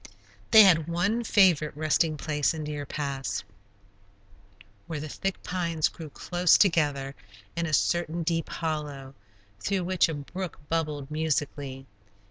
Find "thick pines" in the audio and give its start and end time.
5.07-5.89